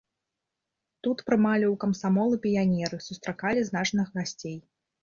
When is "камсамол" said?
1.83-2.29